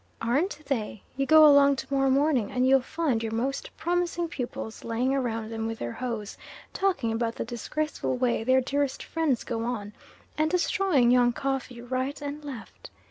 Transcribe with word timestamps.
Aren't 0.19 0.65
they! 0.65 1.03
You 1.15 1.27
go 1.27 1.45
along 1.45 1.75
to 1.75 1.93
morrow 1.93 2.09
morning, 2.09 2.51
and 2.51 2.65
you'll 2.65 2.81
find 2.81 3.21
your 3.21 3.31
most 3.33 3.69
promising 3.77 4.29
pupils 4.29 4.83
laying 4.83 5.13
around 5.13 5.51
them 5.51 5.67
with 5.67 5.77
their 5.77 5.91
hoes, 5.91 6.39
talking 6.73 7.11
about 7.11 7.35
the 7.35 7.45
disgraceful 7.45 8.17
way 8.17 8.43
their 8.43 8.61
dearest 8.61 9.03
friends 9.03 9.43
go 9.43 9.63
on, 9.63 9.93
and 10.39 10.49
destroying 10.49 11.11
young 11.11 11.33
coffee 11.33 11.83
right 11.83 12.19
and 12.19 12.43
left. 12.43 12.89